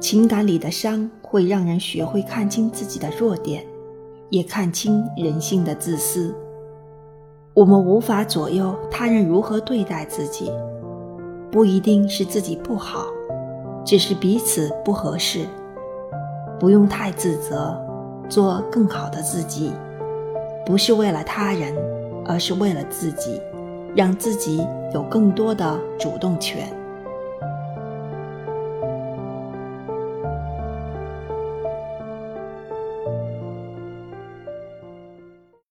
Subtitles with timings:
[0.00, 3.62] 情感里的伤会让人学会看清自己的弱点
[4.30, 6.34] 也看清人性的自私。
[7.52, 10.50] 我们无法左右他人如何对待自己
[11.50, 13.06] 不一定是自己不好
[13.84, 15.44] 只是彼此不合适。
[16.58, 17.78] 不用太自责
[18.28, 19.72] 做更好的自己
[20.64, 21.74] 不是为了他人
[22.24, 23.40] 而是为了自己
[23.94, 26.79] 让自己有更多的主动权。